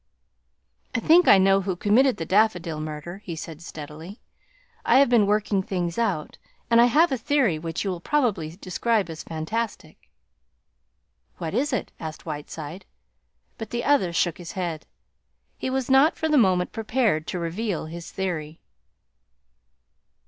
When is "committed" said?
1.75-2.17